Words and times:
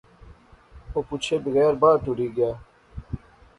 او 0.93 0.99
پچھے 1.09 1.35
بغیر 1.45 1.73
بار 1.81 1.95
ٹُری 2.03 2.27
غیا 2.35 2.51